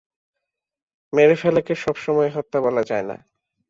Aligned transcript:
মেরে 1.13 1.35
ফেলাকে 1.35 1.73
সবসময় 1.75 2.29
হত্যা 2.35 2.59
বলা 2.61 2.83
যায় 2.83 3.05
না! 3.09 3.17